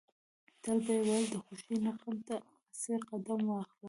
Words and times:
تل 0.63 0.77
به 0.85 0.91
يې 0.97 1.01
ويل 1.07 1.25
د 1.31 1.35
خوښۍ 1.43 1.75
نه 1.85 1.91
غم 1.99 2.17
ته 2.27 2.35
اسې 2.71 2.93
قدم 3.09 3.39
واخله. 3.49 3.77